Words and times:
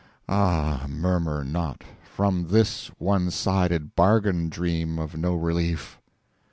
Ah, 0.27 0.87
murmur 0.89 1.43
not 1.45 1.83
From 2.01 2.47
this 2.47 2.87
one 2.97 3.29
sided 3.29 3.95
Bargain 3.95 4.49
dream 4.49 4.97
of 4.97 5.15
no 5.15 5.35
Relief! 5.35 5.99